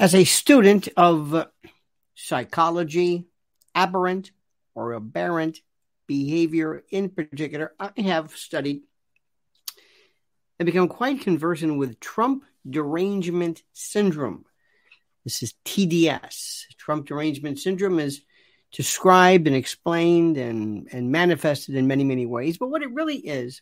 As 0.00 0.14
a 0.14 0.24
student 0.24 0.88
of 0.96 1.46
psychology, 2.14 3.26
aberrant 3.74 4.30
or 4.74 4.94
aberrant 4.94 5.58
behavior 6.06 6.82
in 6.88 7.10
particular, 7.10 7.74
I 7.78 7.92
have 8.00 8.34
studied 8.34 8.80
and 10.58 10.64
become 10.64 10.88
quite 10.88 11.20
conversant 11.20 11.76
with 11.76 12.00
Trump 12.00 12.44
derangement 12.66 13.62
syndrome. 13.74 14.46
This 15.24 15.42
is 15.42 15.52
TDS. 15.66 16.62
Trump 16.78 17.04
derangement 17.04 17.58
syndrome 17.58 17.98
is 17.98 18.22
described 18.72 19.48
and 19.48 19.54
explained 19.54 20.38
and, 20.38 20.88
and 20.90 21.12
manifested 21.12 21.74
in 21.74 21.86
many, 21.86 22.04
many 22.04 22.24
ways. 22.24 22.56
But 22.56 22.70
what 22.70 22.80
it 22.80 22.94
really 22.94 23.18
is, 23.18 23.60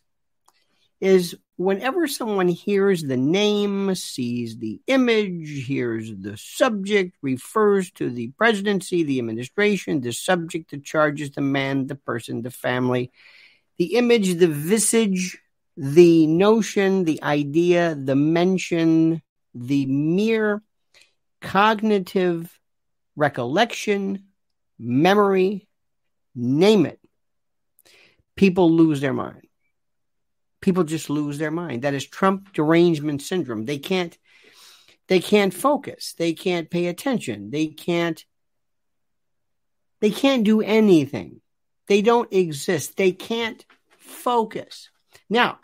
is 1.01 1.35
whenever 1.59 2.07
someone 2.07 2.47
hears 2.47 3.03
the 3.03 3.17
name, 3.17 3.93
sees 3.93 4.57
the 4.59 4.79
image, 4.87 5.65
hears 5.65 6.09
the 6.15 6.37
subject, 6.37 7.17
refers 7.21 7.91
to 7.91 8.09
the 8.09 8.29
presidency, 8.37 9.03
the 9.03 9.19
administration, 9.19 9.99
the 9.99 10.13
subject, 10.13 10.71
the 10.71 10.77
charges, 10.77 11.31
the 11.31 11.41
man, 11.41 11.85
the 11.85 11.95
person, 11.95 12.43
the 12.43 12.49
family, 12.49 13.11
the 13.77 13.97
image, 13.97 14.35
the 14.35 14.47
visage, 14.47 15.37
the 15.75 16.27
notion, 16.27 17.03
the 17.03 17.21
idea, 17.21 17.93
the 17.93 18.15
mention, 18.15 19.21
the 19.53 19.85
mere 19.85 20.63
cognitive 21.41 22.57
recollection, 23.17 24.23
memory, 24.79 25.67
name 26.33 26.85
it, 26.85 27.01
people 28.37 28.71
lose 28.71 29.01
their 29.01 29.13
mind 29.13 29.48
people 30.61 30.83
just 30.83 31.09
lose 31.09 31.37
their 31.37 31.51
mind. 31.51 31.83
That 31.83 31.93
is 31.93 32.05
Trump 32.05 32.53
derangement 32.53 33.21
syndrome. 33.21 33.65
They 33.65 33.79
can't 33.79 34.17
they 35.07 35.19
can't 35.19 35.53
focus. 35.53 36.13
They 36.17 36.33
can't 36.33 36.69
pay 36.69 36.85
attention. 36.87 37.49
They 37.51 37.67
can't 37.67 38.23
they 40.01 40.11
can't 40.11 40.43
do 40.43 40.61
anything. 40.61 41.41
They 41.87 42.01
don't 42.01 42.31
exist. 42.31 42.95
They 42.95 43.11
can't 43.11 43.65
focus. 43.97 44.89
Now, 45.29 45.59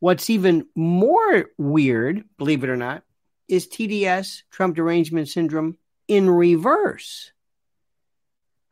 what's 0.00 0.30
even 0.30 0.66
more 0.74 1.46
weird, 1.58 2.24
believe 2.38 2.64
it 2.64 2.70
or 2.70 2.76
not, 2.76 3.02
is 3.48 3.66
TDS, 3.66 4.42
Trump 4.50 4.76
derangement 4.76 5.28
syndrome 5.28 5.76
in 6.06 6.30
reverse. 6.30 7.32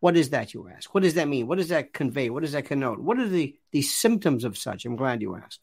What 0.06 0.16
is 0.16 0.30
that, 0.30 0.54
you 0.54 0.68
ask? 0.68 0.94
What 0.94 1.02
does 1.02 1.14
that 1.14 1.26
mean? 1.26 1.48
What 1.48 1.58
does 1.58 1.70
that 1.70 1.92
convey? 1.92 2.30
What 2.30 2.44
does 2.44 2.52
that 2.52 2.66
connote? 2.66 3.00
What 3.00 3.18
are 3.18 3.28
the, 3.28 3.56
the 3.72 3.82
symptoms 3.82 4.44
of 4.44 4.56
such? 4.56 4.84
I'm 4.84 4.94
glad 4.94 5.20
you 5.20 5.34
asked. 5.34 5.58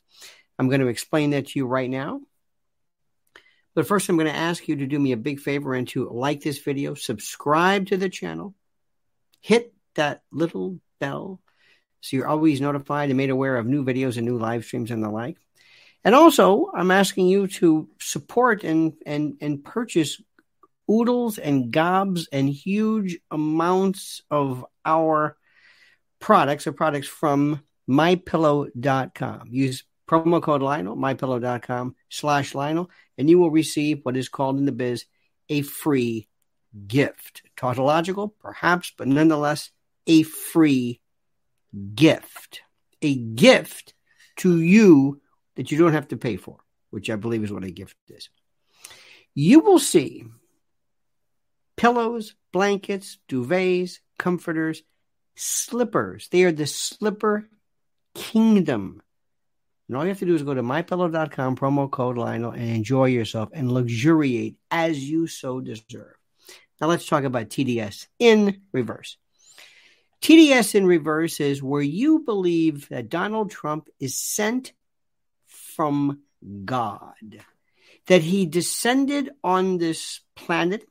I'm 0.59 0.67
going 0.67 0.81
to 0.81 0.87
explain 0.87 1.29
that 1.29 1.47
to 1.47 1.59
you 1.59 1.65
right 1.65 1.89
now. 1.89 2.19
But 3.73 3.87
first, 3.87 4.09
I'm 4.09 4.17
going 4.17 4.27
to 4.27 4.35
ask 4.35 4.67
you 4.67 4.75
to 4.75 4.85
do 4.85 4.99
me 4.99 5.13
a 5.13 5.17
big 5.17 5.39
favor 5.39 5.73
and 5.73 5.87
to 5.91 6.09
like 6.09 6.41
this 6.41 6.59
video, 6.59 6.93
subscribe 6.93 7.87
to 7.87 7.95
the 7.95 8.09
channel, 8.09 8.53
hit 9.39 9.73
that 9.95 10.23
little 10.29 10.81
bell 10.99 11.39
so 12.01 12.17
you're 12.17 12.27
always 12.27 12.59
notified 12.59 13.11
and 13.11 13.15
made 13.15 13.29
aware 13.29 13.55
of 13.55 13.65
new 13.65 13.85
videos 13.85 14.17
and 14.17 14.25
new 14.25 14.37
live 14.37 14.65
streams 14.65 14.91
and 14.91 15.01
the 15.01 15.09
like. 15.09 15.37
And 16.03 16.15
also, 16.15 16.69
I'm 16.75 16.91
asking 16.91 17.27
you 17.27 17.47
to 17.47 17.87
support 17.97 18.65
and 18.65 18.91
and 19.05 19.37
and 19.39 19.63
purchase 19.63 20.21
oodles 20.89 21.37
and 21.37 21.71
gobs 21.71 22.27
and 22.31 22.49
huge 22.49 23.17
amounts 23.31 24.21
of 24.29 24.65
our 24.85 25.37
products 26.19 26.67
or 26.67 26.71
products 26.71 27.07
from 27.07 27.61
mypillow.com. 27.89 29.47
Use 29.51 29.83
promo 30.09 30.41
code 30.41 30.61
Lionel, 30.61 30.95
mypillow.com 30.95 31.95
slash 32.09 32.55
Lionel, 32.55 32.89
and 33.17 33.29
you 33.29 33.39
will 33.39 33.51
receive 33.51 33.99
what 34.03 34.17
is 34.17 34.29
called 34.29 34.57
in 34.57 34.65
the 34.65 34.71
biz 34.71 35.05
a 35.49 35.61
free 35.61 36.27
gift. 36.87 37.43
Tautological, 37.55 38.35
perhaps, 38.39 38.91
but 38.97 39.07
nonetheless, 39.07 39.71
a 40.07 40.23
free 40.23 41.01
gift. 41.95 42.61
A 43.01 43.15
gift 43.15 43.93
to 44.37 44.59
you 44.59 45.21
that 45.55 45.71
you 45.71 45.77
don't 45.77 45.93
have 45.93 46.07
to 46.09 46.17
pay 46.17 46.37
for, 46.37 46.57
which 46.89 47.09
I 47.09 47.15
believe 47.15 47.43
is 47.43 47.51
what 47.51 47.63
a 47.63 47.71
gift 47.71 47.97
is. 48.07 48.29
You 49.35 49.59
will 49.59 49.79
see 49.79 50.25
pillows, 51.83 52.33
blankets, 52.53 53.17
duvets, 53.27 53.99
comforters, 54.17 54.83
slippers. 55.35 56.29
They 56.29 56.45
are 56.45 56.51
the 56.53 56.65
slipper 56.65 57.49
kingdom. 58.15 59.01
And 59.89 59.97
all 59.97 60.03
you 60.03 60.09
have 60.09 60.19
to 60.19 60.25
do 60.25 60.33
is 60.33 60.43
go 60.43 60.53
to 60.53 60.63
mypillow.com, 60.63 61.57
promo 61.57 61.91
code 61.91 62.17
Lionel, 62.17 62.51
and 62.51 62.69
enjoy 62.69 63.07
yourself 63.07 63.49
and 63.51 63.69
luxuriate 63.69 64.55
as 64.71 64.97
you 64.97 65.27
so 65.27 65.59
deserve. 65.59 66.15
Now 66.79 66.87
let's 66.87 67.05
talk 67.05 67.25
about 67.25 67.49
TDS 67.49 68.07
in 68.17 68.61
reverse. 68.71 69.17
TDS 70.21 70.75
in 70.75 70.85
reverse 70.85 71.41
is 71.41 71.61
where 71.61 71.81
you 71.81 72.19
believe 72.19 72.87
that 72.87 73.09
Donald 73.09 73.51
Trump 73.51 73.89
is 73.99 74.17
sent 74.17 74.71
from 75.47 76.21
God, 76.63 77.43
that 78.07 78.21
he 78.21 78.45
descended 78.45 79.31
on 79.43 79.79
this 79.79 80.21
planet 80.33 80.87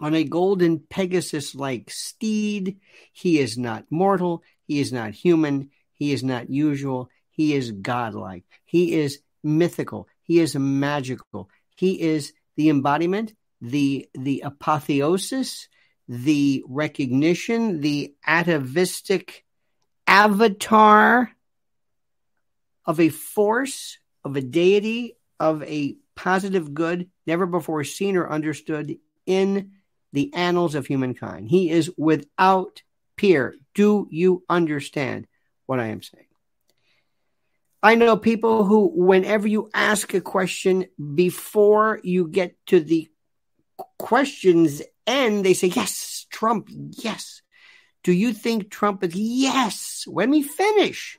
on 0.00 0.14
a 0.14 0.24
golden 0.24 0.78
Pegasus 0.78 1.54
like 1.54 1.90
steed. 1.90 2.80
He 3.12 3.38
is 3.38 3.58
not 3.58 3.84
mortal. 3.90 4.42
He 4.66 4.80
is 4.80 4.92
not 4.92 5.12
human. 5.12 5.70
He 5.92 6.12
is 6.12 6.24
not 6.24 6.48
usual. 6.50 7.10
He 7.30 7.54
is 7.54 7.70
godlike. 7.70 8.44
He 8.64 8.94
is 8.94 9.20
mythical. 9.42 10.08
He 10.22 10.40
is 10.40 10.56
magical. 10.56 11.50
He 11.76 12.00
is 12.00 12.32
the 12.56 12.70
embodiment, 12.70 13.34
the, 13.60 14.08
the 14.14 14.42
apotheosis, 14.44 15.68
the 16.08 16.64
recognition, 16.66 17.80
the 17.80 18.14
atavistic 18.26 19.44
avatar 20.06 21.30
of 22.84 23.00
a 23.00 23.08
force, 23.08 23.98
of 24.24 24.36
a 24.36 24.40
deity, 24.40 25.16
of 25.38 25.62
a 25.62 25.96
positive 26.16 26.74
good 26.74 27.08
never 27.26 27.46
before 27.46 27.84
seen 27.84 28.16
or 28.16 28.30
understood 28.30 28.98
in 29.24 29.72
the 30.12 30.32
annals 30.34 30.74
of 30.74 30.86
humankind. 30.86 31.48
He 31.48 31.70
is 31.70 31.90
without 31.96 32.82
peer. 33.16 33.54
Do 33.74 34.08
you 34.10 34.42
understand 34.48 35.26
what 35.66 35.80
I 35.80 35.88
am 35.88 36.02
saying? 36.02 36.26
I 37.82 37.94
know 37.94 38.16
people 38.16 38.64
who, 38.64 38.90
whenever 38.94 39.48
you 39.48 39.70
ask 39.72 40.12
a 40.12 40.20
question 40.20 40.86
before 41.14 42.00
you 42.02 42.28
get 42.28 42.54
to 42.66 42.80
the 42.80 43.08
questions 43.98 44.82
end, 45.06 45.44
they 45.44 45.54
say, 45.54 45.68
Yes, 45.68 46.26
Trump, 46.30 46.68
yes. 46.70 47.42
Do 48.02 48.12
you 48.12 48.32
think 48.32 48.70
Trump 48.70 49.04
is, 49.04 49.14
yes. 49.14 50.04
Let 50.06 50.28
me 50.28 50.42
finish. 50.42 51.18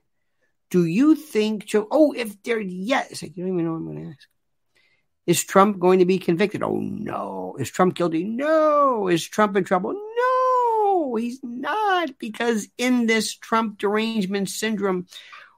Do 0.70 0.86
you 0.86 1.16
think, 1.16 1.70
oh, 1.76 2.14
if 2.14 2.42
they're, 2.44 2.60
yes. 2.60 3.22
Like, 3.22 3.36
you 3.36 3.44
don't 3.44 3.54
even 3.54 3.66
know 3.66 3.72
what 3.72 3.78
I'm 3.78 3.86
going 3.86 4.04
to 4.06 4.10
ask. 4.12 4.28
Is 5.28 5.44
Trump 5.44 5.80
going 5.80 6.00
to 6.00 6.06
be 6.06 6.18
convicted? 6.18 6.64
Oh, 6.64 6.80
no. 6.80 7.56
Is 7.60 7.70
Trump 7.70 7.96
guilty? 7.96 8.24
No. 8.24 9.08
Is 9.08 9.28
Trump 9.28 9.56
in 9.56 9.64
trouble? 9.64 9.94
No, 9.94 11.16
he's 11.16 11.40
not. 11.44 12.18
Because 12.18 12.68
in 12.78 13.06
this 13.06 13.36
Trump 13.36 13.78
derangement 13.78 14.50
syndrome 14.50 15.06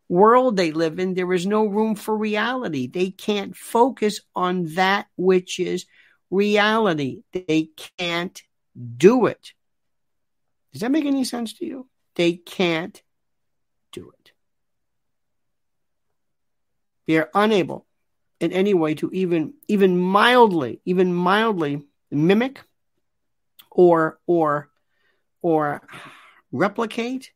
world 0.09 0.57
they 0.57 0.71
live 0.71 0.99
in, 0.99 1.13
there 1.13 1.31
is 1.33 1.45
no 1.45 1.65
room 1.65 1.95
for 1.95 2.15
reality. 2.15 2.87
They 2.87 3.09
can't 3.09 3.55
focus 3.55 4.19
on 4.35 4.65
that 4.75 5.07
which 5.15 5.59
is 5.59 5.85
reality. 6.29 7.23
They 7.31 7.69
can't 7.97 8.41
do 8.97 9.27
it. 9.27 9.53
Does 10.73 10.81
that 10.81 10.91
make 10.91 11.05
any 11.05 11.23
sense 11.23 11.53
to 11.53 11.65
you? 11.65 11.87
They 12.15 12.33
can't 12.33 13.01
do 13.91 14.11
it. 14.11 14.31
They 17.07 17.17
are 17.17 17.29
unable 17.33 17.85
in 18.43 18.51
any 18.51 18.73
way 18.73 18.93
to 18.93 19.09
even 19.13 19.53
even 19.69 19.97
mildly 19.97 20.81
even 20.83 21.13
mildly 21.13 21.81
mimic 22.11 22.61
or 23.71 24.19
or 24.27 24.69
or 25.41 25.81
replicate 26.51 27.31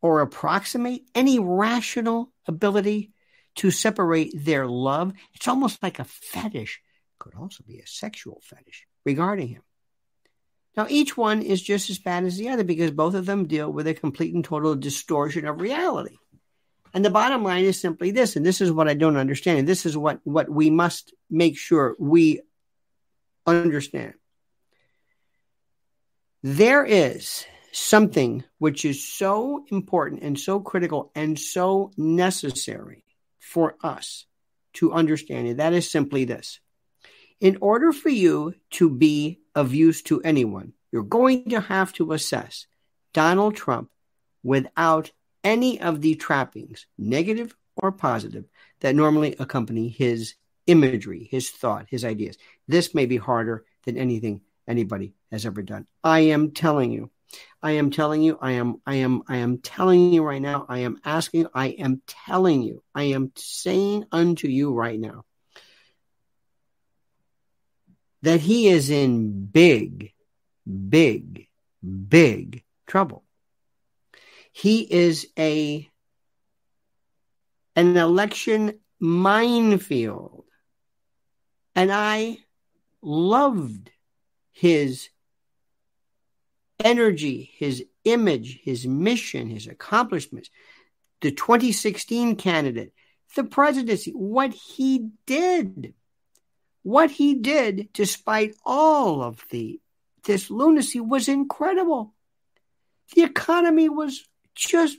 or 0.00 0.20
approximate 0.20 1.02
any 1.16 1.40
rational 1.40 2.32
ability 2.46 3.12
to 3.56 3.70
separate 3.70 4.32
their 4.34 4.66
love. 4.66 5.12
It's 5.34 5.48
almost 5.48 5.82
like 5.82 5.98
a 5.98 6.04
fetish. 6.04 6.80
Could 7.18 7.34
also 7.34 7.64
be 7.66 7.80
a 7.80 7.86
sexual 7.86 8.40
fetish 8.44 8.86
regarding 9.04 9.48
him. 9.48 9.62
Now 10.76 10.86
each 10.88 11.16
one 11.16 11.42
is 11.42 11.60
just 11.60 11.90
as 11.90 11.98
bad 11.98 12.22
as 12.24 12.38
the 12.38 12.50
other 12.50 12.64
because 12.64 12.92
both 12.92 13.14
of 13.14 13.26
them 13.26 13.48
deal 13.48 13.70
with 13.70 13.88
a 13.88 13.94
complete 13.94 14.32
and 14.32 14.44
total 14.44 14.76
distortion 14.76 15.44
of 15.44 15.60
reality 15.60 16.16
and 16.92 17.04
the 17.04 17.10
bottom 17.10 17.44
line 17.44 17.64
is 17.64 17.80
simply 17.80 18.10
this, 18.10 18.36
and 18.36 18.44
this 18.44 18.60
is 18.60 18.72
what 18.72 18.88
I 18.88 18.94
don't 18.94 19.16
understand. 19.16 19.60
And 19.60 19.68
this 19.68 19.86
is 19.86 19.96
what, 19.96 20.20
what 20.24 20.48
we 20.48 20.70
must 20.70 21.14
make 21.30 21.56
sure 21.56 21.94
we 21.98 22.40
understand. 23.46 24.14
There 26.42 26.84
is 26.84 27.46
something 27.72 28.44
which 28.58 28.84
is 28.84 29.06
so 29.06 29.64
important 29.70 30.22
and 30.22 30.38
so 30.38 30.60
critical 30.60 31.12
and 31.14 31.38
so 31.38 31.92
necessary 31.96 33.04
for 33.38 33.76
us 33.82 34.26
to 34.74 34.92
understand. 34.92 35.48
And 35.48 35.60
that 35.60 35.72
is 35.72 35.90
simply 35.90 36.24
this. 36.24 36.60
In 37.40 37.58
order 37.60 37.92
for 37.92 38.08
you 38.08 38.54
to 38.72 38.90
be 38.90 39.40
of 39.54 39.74
use 39.74 40.02
to 40.02 40.20
anyone, 40.22 40.72
you're 40.92 41.02
going 41.02 41.50
to 41.50 41.60
have 41.60 41.92
to 41.94 42.12
assess 42.12 42.66
Donald 43.12 43.56
Trump 43.56 43.90
without 44.42 45.10
any 45.42 45.80
of 45.80 46.00
the 46.00 46.14
trappings, 46.14 46.86
negative 46.98 47.54
or 47.76 47.92
positive, 47.92 48.44
that 48.80 48.94
normally 48.94 49.36
accompany 49.38 49.88
his 49.88 50.34
imagery, 50.66 51.28
his 51.30 51.50
thought, 51.50 51.86
his 51.88 52.04
ideas. 52.04 52.36
This 52.68 52.94
may 52.94 53.06
be 53.06 53.16
harder 53.16 53.64
than 53.84 53.96
anything 53.96 54.42
anybody 54.68 55.14
has 55.30 55.46
ever 55.46 55.62
done. 55.62 55.86
I 56.04 56.20
am 56.20 56.52
telling 56.52 56.92
you. 56.92 57.10
I 57.62 57.72
am 57.72 57.90
telling 57.90 58.22
you, 58.22 58.38
I 58.40 58.52
am, 58.52 58.80
I 58.84 58.96
am, 58.96 59.22
I 59.28 59.36
am 59.36 59.58
telling 59.58 60.12
you 60.12 60.24
right 60.24 60.42
now, 60.42 60.66
I 60.68 60.80
am 60.80 60.98
asking, 61.04 61.46
I 61.54 61.68
am 61.68 62.02
telling 62.06 62.62
you, 62.62 62.82
I 62.92 63.04
am 63.04 63.30
saying 63.36 64.06
unto 64.10 64.48
you 64.48 64.74
right 64.74 64.98
now 64.98 65.24
that 68.22 68.40
he 68.40 68.68
is 68.68 68.90
in 68.90 69.46
big, 69.46 70.12
big, 70.66 71.46
big 71.82 72.64
trouble. 72.86 73.24
He 74.60 74.80
is 74.80 75.26
a 75.38 75.88
an 77.76 77.96
election 77.96 78.78
minefield. 78.98 80.44
And 81.74 81.90
I 81.90 82.38
loved 83.00 83.90
his 84.52 85.08
energy, 86.84 87.50
his 87.56 87.86
image, 88.04 88.60
his 88.62 88.86
mission, 88.86 89.48
his 89.48 89.66
accomplishments. 89.66 90.50
The 91.22 91.30
2016 91.30 92.36
candidate, 92.36 92.92
the 93.36 93.44
presidency, 93.44 94.10
what 94.10 94.52
he 94.52 95.08
did, 95.24 95.94
what 96.82 97.10
he 97.10 97.34
did, 97.34 97.88
despite 97.94 98.56
all 98.66 99.22
of 99.22 99.42
the 99.48 99.80
this 100.24 100.50
lunacy, 100.50 101.00
was 101.00 101.28
incredible. 101.28 102.12
The 103.14 103.22
economy 103.22 103.88
was 103.88 104.28
just 104.54 104.98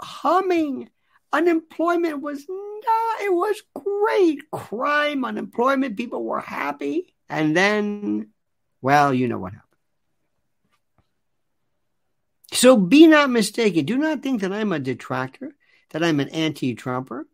humming. 0.00 0.90
Unemployment 1.32 2.20
was 2.20 2.44
not, 2.48 3.20
it 3.22 3.32
was 3.32 3.62
great. 3.74 4.50
Crime, 4.50 5.24
unemployment, 5.24 5.96
people 5.96 6.22
were 6.22 6.40
happy. 6.40 7.14
And 7.28 7.56
then, 7.56 8.28
well, 8.80 9.12
you 9.12 9.28
know 9.28 9.38
what 9.38 9.52
happened. 9.52 9.64
So 12.52 12.76
be 12.76 13.08
not 13.08 13.30
mistaken. 13.30 13.84
Do 13.84 13.98
not 13.98 14.22
think 14.22 14.42
that 14.42 14.52
I'm 14.52 14.72
a 14.72 14.78
detractor, 14.78 15.56
that 15.90 16.04
I'm 16.04 16.20
an 16.20 16.28
anti 16.28 16.74
Trumper, 16.74 17.26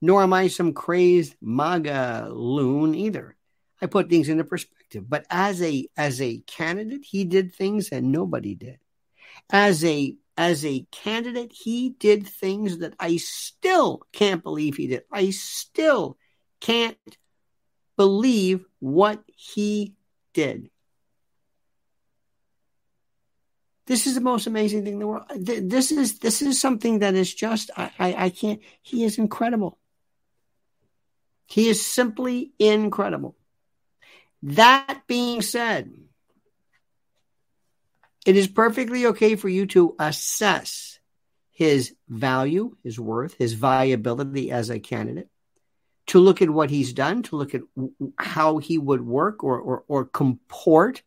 nor 0.00 0.22
am 0.22 0.32
I 0.32 0.46
some 0.46 0.72
crazed 0.72 1.34
MAGA 1.40 2.28
loon 2.30 2.94
either. 2.94 3.36
I 3.82 3.86
put 3.86 4.08
things 4.08 4.28
into 4.28 4.44
perspective. 4.44 5.08
But 5.08 5.26
as 5.30 5.60
a 5.62 5.88
as 5.96 6.20
a 6.20 6.38
candidate, 6.46 7.04
he 7.04 7.24
did 7.24 7.54
things 7.54 7.88
that 7.88 8.02
nobody 8.02 8.54
did. 8.54 8.78
As 9.50 9.84
a 9.84 10.14
as 10.40 10.64
a 10.64 10.86
candidate, 10.90 11.52
he 11.52 11.90
did 11.90 12.26
things 12.26 12.78
that 12.78 12.94
I 12.98 13.18
still 13.18 14.00
can't 14.10 14.42
believe 14.42 14.76
he 14.76 14.86
did. 14.86 15.02
I 15.12 15.28
still 15.28 16.16
can't 16.60 16.96
believe 17.98 18.64
what 18.78 19.22
he 19.36 19.96
did. 20.32 20.70
This 23.86 24.06
is 24.06 24.14
the 24.14 24.22
most 24.22 24.46
amazing 24.46 24.82
thing 24.82 24.94
in 24.94 24.98
the 25.00 25.06
world. 25.06 25.26
This 25.36 25.92
is 25.92 26.20
this 26.20 26.40
is 26.40 26.58
something 26.58 27.00
that 27.00 27.14
is 27.14 27.34
just 27.34 27.70
I, 27.76 27.90
I, 27.98 28.14
I 28.24 28.30
can't. 28.30 28.60
He 28.80 29.04
is 29.04 29.18
incredible. 29.18 29.78
He 31.48 31.68
is 31.68 31.84
simply 31.84 32.52
incredible. 32.58 33.36
That 34.42 35.02
being 35.06 35.42
said, 35.42 35.92
it 38.26 38.36
is 38.36 38.48
perfectly 38.48 39.06
okay 39.06 39.36
for 39.36 39.48
you 39.48 39.66
to 39.66 39.94
assess 39.98 40.98
his 41.50 41.94
value, 42.08 42.76
his 42.82 42.98
worth, 42.98 43.34
his 43.34 43.52
viability 43.54 44.50
as 44.50 44.70
a 44.70 44.80
candidate, 44.80 45.28
to 46.06 46.18
look 46.18 46.42
at 46.42 46.50
what 46.50 46.70
he's 46.70 46.92
done, 46.92 47.22
to 47.24 47.36
look 47.36 47.54
at 47.54 47.62
how 48.18 48.58
he 48.58 48.78
would 48.78 49.00
work 49.00 49.44
or, 49.44 49.58
or, 49.58 49.84
or 49.86 50.04
comport 50.04 51.02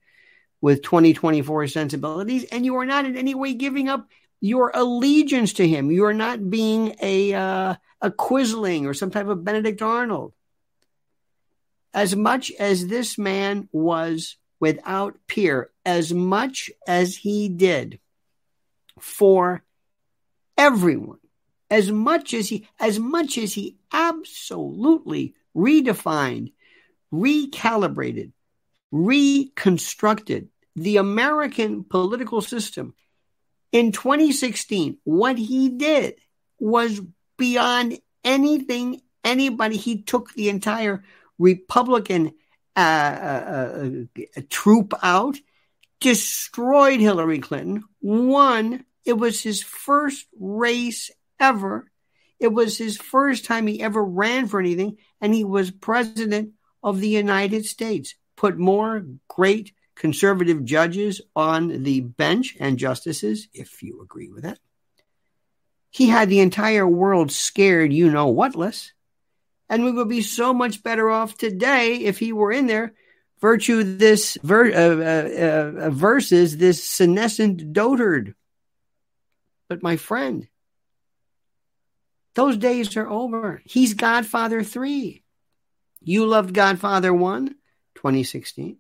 with 0.62 0.82
2024 0.82 1.68
sensibilities. 1.68 2.46
And 2.46 2.66
you 2.66 2.76
are 2.76 2.86
not 2.86 3.06
in 3.06 3.18
any 3.18 3.36
way 3.36 3.54
giving 3.54 3.90
up 3.90 4.08
your 4.40 4.72
allegiance 4.74 5.54
to 5.54 5.68
him. 5.68 5.92
You 5.92 6.06
are 6.06 6.14
not 6.14 6.50
being 6.50 6.96
a, 7.02 7.34
uh, 7.34 7.76
a 8.02 8.12
Quisling 8.12 8.86
or 8.86 8.94
some 8.94 9.12
type 9.12 9.28
of 9.28 9.44
Benedict 9.44 9.82
Arnold. 9.82 10.34
As 11.94 12.16
much 12.16 12.52
as 12.52 12.88
this 12.88 13.18
man 13.18 13.70
was 13.72 14.38
without 14.64 15.18
peer 15.28 15.70
as 15.86 16.14
much 16.14 16.72
as 16.88 17.18
he 17.18 17.50
did 17.50 18.00
for 18.98 19.62
everyone 20.58 21.18
as 21.70 21.92
much 21.92 22.34
as 22.34 22.48
he 22.48 22.66
as 22.80 22.98
much 22.98 23.38
as 23.38 23.54
he 23.54 23.76
absolutely 23.92 25.36
redefined 25.54 26.54
recalibrated 27.12 28.32
reconstructed 28.90 30.48
the 30.78 30.96
american 30.96 31.84
political 31.84 32.40
system 32.40 32.94
in 33.74 33.92
2016 33.92 34.98
what 35.04 35.38
he 35.38 35.68
did 35.68 36.16
was 36.58 37.02
beyond 37.38 38.00
anything 38.24 39.02
anybody 39.26 39.76
he 39.76 40.02
took 40.04 40.34
the 40.36 40.48
entire 40.48 41.04
republican 41.38 42.32
uh, 42.76 42.80
uh, 42.80 43.88
uh, 44.38 44.42
troop 44.50 44.94
out, 45.04 45.38
destroyed 46.00 47.00
Hillary 47.00 47.40
Clinton, 47.40 47.84
won. 48.02 48.86
It 49.06 49.14
was 49.14 49.42
his 49.42 49.62
first 49.62 50.26
race 50.40 51.12
ever. 51.40 51.90
It 52.40 52.52
was 52.52 52.78
his 52.78 52.98
first 52.98 53.46
time 53.46 53.68
he 53.68 53.82
ever 53.82 54.04
ran 54.04 54.48
for 54.48 54.60
anything, 54.60 54.98
and 55.22 55.34
he 55.34 55.44
was 55.44 55.72
president 55.72 56.54
of 56.82 57.00
the 57.00 57.10
United 57.10 57.66
States. 57.66 58.16
Put 58.36 58.58
more 58.58 59.06
great 59.28 59.74
conservative 59.96 60.66
judges 60.66 61.22
on 61.36 61.84
the 61.84 62.02
bench 62.02 62.58
and 62.60 62.80
justices, 62.80 63.48
if 63.54 63.84
you 63.84 64.02
agree 64.02 64.30
with 64.30 64.44
that. 64.44 64.60
He 65.92 66.08
had 66.08 66.28
the 66.28 66.40
entire 66.40 66.88
world 66.88 67.32
scared, 67.32 67.94
you 67.94 68.10
know 68.10 68.28
whatless 68.28 68.94
and 69.70 69.84
we 69.84 69.92
would 69.92 70.10
be 70.10 70.22
so 70.22 70.54
much 70.54 70.84
better 70.84 71.10
off 71.10 71.38
today 71.38 71.98
if 71.98 72.20
he 72.20 72.34
were 72.34 72.52
in 72.52 72.68
there. 72.68 72.94
Virtue 73.40 73.84
this 73.84 74.38
ver- 74.42 74.72
uh, 74.72 75.84
uh, 75.84 75.86
uh, 75.86 75.90
versus 75.90 76.56
this 76.58 76.84
senescent 76.84 77.74
dotard. 77.74 78.36
But 79.68 79.84
my 79.84 79.98
friend, 79.98 80.48
those 82.36 82.58
days 82.58 82.96
are 82.96 83.10
over. 83.10 83.62
He's 83.66 83.94
Godfather 83.94 84.64
3. 84.64 85.24
You 86.02 86.26
loved 86.26 86.54
Godfather 86.54 87.14
1, 87.14 87.48
2016. 87.96 88.78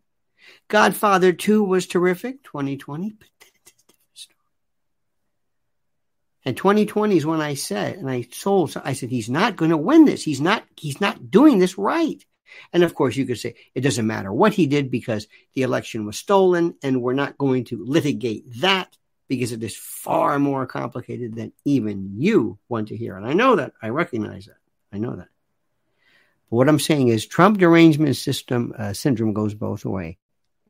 Godfather 0.67 1.34
2 1.34 1.63
was 1.63 1.88
terrific, 1.88 2.43
2020. 2.43 3.12
But 3.17 3.27
and 6.45 6.57
2020 6.57 7.15
is 7.15 7.25
when 7.25 7.41
I 7.41 7.53
said, 7.53 7.97
and 7.97 8.09
I 8.09 8.21
told, 8.23 8.75
I 8.83 8.93
said, 8.93 9.09
he's 9.09 9.29
not 9.29 9.55
going 9.55 9.71
to 9.71 9.77
win 9.77 10.05
this. 10.05 10.23
He's 10.23 10.41
not, 10.41 10.63
he's 10.75 11.00
not 11.00 11.31
doing 11.31 11.59
this 11.59 11.77
right. 11.77 12.23
And 12.71 12.83
of 12.83 12.93
course, 12.93 13.15
you 13.15 13.25
could 13.25 13.39
say 13.39 13.55
it 13.73 13.81
doesn't 13.81 14.05
matter 14.05 14.31
what 14.31 14.53
he 14.53 14.67
did 14.67 14.91
because 14.91 15.27
the 15.53 15.63
election 15.63 16.05
was 16.05 16.17
stolen, 16.17 16.75
and 16.83 17.01
we're 17.01 17.13
not 17.13 17.38
going 17.38 17.65
to 17.65 17.83
litigate 17.83 18.62
that 18.62 18.95
because 19.27 19.51
it 19.51 19.63
is 19.63 19.75
far 19.75 20.38
more 20.38 20.67
complicated 20.67 21.35
than 21.35 21.53
even 21.65 22.12
you 22.17 22.59
want 22.69 22.89
to 22.89 22.97
hear. 22.97 23.17
And 23.17 23.25
I 23.25 23.33
know 23.33 23.55
that. 23.55 23.73
I 23.81 23.89
recognize 23.89 24.45
that. 24.45 24.57
I 24.91 25.00
know 25.00 25.15
that. 25.15 25.29
But 26.50 26.57
what 26.57 26.69
I'm 26.69 26.79
saying 26.79 27.07
is, 27.07 27.25
Trump 27.25 27.57
derangement 27.57 28.17
system 28.17 28.73
uh, 28.77 28.93
syndrome 28.93 29.33
goes 29.33 29.55
both 29.55 29.85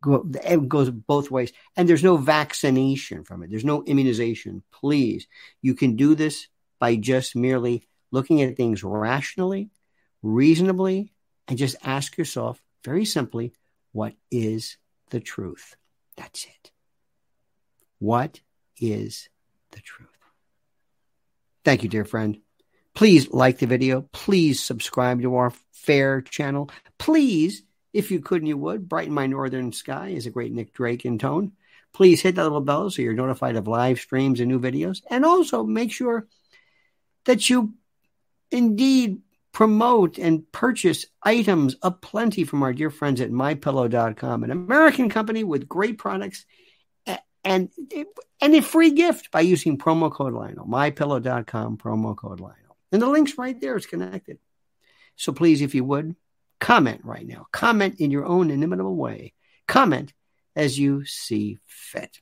it 0.05 0.67
goes 0.67 0.89
both 0.89 1.31
ways. 1.31 1.51
And 1.75 1.88
there's 1.88 2.03
no 2.03 2.17
vaccination 2.17 3.24
from 3.24 3.43
it. 3.43 3.50
There's 3.50 3.65
no 3.65 3.83
immunization. 3.83 4.63
Please, 4.72 5.27
you 5.62 5.74
can 5.74 5.95
do 5.95 6.15
this 6.15 6.48
by 6.79 6.95
just 6.95 7.36
merely 7.36 7.88
looking 8.12 8.41
at 8.41 8.57
things 8.57 8.83
rationally, 8.83 9.69
reasonably, 10.22 11.12
and 11.48 11.57
just 11.57 11.75
ask 11.83 12.17
yourself 12.17 12.62
very 12.83 13.05
simply, 13.05 13.53
what 13.91 14.13
is 14.31 14.77
the 15.10 15.19
truth? 15.19 15.75
That's 16.17 16.45
it. 16.45 16.72
What 18.00 18.41
is 18.77 19.29
the 19.72 19.79
truth? 19.79 20.10
Thank 21.63 21.83
you, 21.83 21.89
dear 21.89 22.05
friend. 22.05 22.39
Please 22.93 23.31
like 23.31 23.60
the 23.60 23.65
video. 23.65 24.01
Please 24.12 24.62
subscribe 24.62 25.22
to 25.22 25.36
our 25.36 25.53
fair 25.72 26.22
channel. 26.22 26.69
Please 26.98 27.63
if 27.93 28.12
you 28.12 28.19
could 28.19 28.41
and 28.41 28.47
you 28.47 28.57
would, 28.57 28.89
brighten 28.89 29.13
my 29.13 29.27
northern 29.27 29.71
sky 29.71 30.09
is 30.09 30.25
a 30.25 30.31
great 30.31 30.51
Nick 30.51 30.73
Drake 30.73 31.05
in 31.05 31.17
tone. 31.17 31.53
Please 31.93 32.21
hit 32.21 32.35
that 32.35 32.43
little 32.43 32.59
bell 32.59 32.89
so 32.89 33.01
you're 33.01 33.13
notified 33.13 33.55
of 33.55 33.67
live 33.67 34.00
streams 34.00 34.39
and 34.39 34.50
new 34.50 34.59
videos. 34.59 35.01
And 35.09 35.23
also 35.23 35.63
make 35.63 35.91
sure 35.91 36.27
that 37.25 37.50
you 37.50 37.73
indeed 38.51 39.21
promote 39.51 40.17
and 40.17 40.51
purchase 40.51 41.05
items 41.21 41.75
aplenty 41.83 42.43
from 42.43 42.63
our 42.63 42.73
dear 42.73 42.89
friends 42.89 43.21
at 43.21 43.29
mypillow.com, 43.29 44.43
an 44.43 44.51
American 44.51 45.09
company 45.09 45.43
with 45.43 45.69
great 45.69 46.00
products 46.00 46.45
and 47.43 47.69
and 48.41 48.55
a 48.55 48.62
free 48.62 48.91
gift 48.91 49.31
by 49.31 49.41
using 49.41 49.77
promo 49.77 50.12
code 50.12 50.33
Lionel, 50.33 50.65
mypillow.com, 50.65 51.77
promo 51.77 52.15
code 52.15 52.39
Lionel. 52.39 52.77
And 52.91 53.01
the 53.01 53.07
link's 53.07 53.38
right 53.38 53.59
there, 53.59 53.75
it's 53.75 53.85
connected. 53.85 54.39
So 55.15 55.31
please, 55.31 55.62
if 55.62 55.75
you 55.75 55.83
would, 55.83 56.15
comment 56.63 57.01
right 57.03 57.27
now. 57.27 57.46
Comment 57.51 58.00
in 58.00 58.10
your 58.10 58.25
own 58.25 58.50
inimitable 58.50 58.96
way. 58.96 59.34
Comment 59.67 60.13
as 60.55 60.79
you 60.79 61.03
see 61.05 61.60
fit. 61.65 62.20